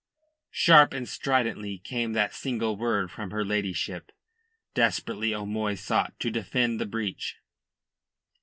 Sharp 0.49 0.93
and 0.95 1.07
stridently 1.07 1.77
came 1.77 2.13
that 2.13 2.33
single 2.33 2.75
word 2.75 3.11
from 3.11 3.29
her 3.29 3.45
ladyship. 3.45 4.11
Desperately 4.73 5.31
O'Moy 5.31 5.75
sought 5.75 6.19
to 6.21 6.31
defend 6.31 6.79
the 6.79 6.87
breach. 6.87 7.37